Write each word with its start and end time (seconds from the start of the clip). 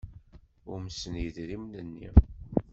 Umsen 0.73 1.13
yidrimen-nni. 1.21 2.09